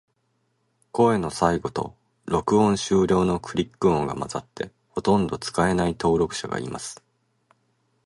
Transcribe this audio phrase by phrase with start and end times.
[0.91, 1.93] 声の最後と、
[2.25, 7.03] 録音終了のクリック音が混ざって、ほとんど使えない登録者がいます。